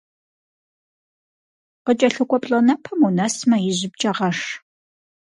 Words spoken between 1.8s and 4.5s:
Къыкӏэлъыкӏуэ плӏэнэпэм унэсмэ, ижьымкӏэ гъэш.